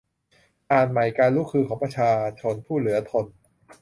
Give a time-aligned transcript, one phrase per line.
[0.71, 3.25] อ่านใหม่ การลุกฮือของประชาชนผู้เหลือทน